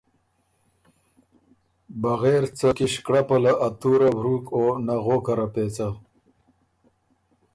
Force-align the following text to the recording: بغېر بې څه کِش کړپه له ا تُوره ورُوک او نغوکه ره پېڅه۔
بغېر 2.01 2.43
بې 2.47 2.53
څه 2.57 2.69
کِش 2.77 2.93
کړپه 3.05 3.37
له 3.43 3.51
ا 3.65 3.67
تُوره 3.79 4.09
ورُوک 4.17 4.45
او 4.55 4.63
نغوکه 4.87 5.33
ره 5.39 5.47
پېڅه۔ 5.53 5.87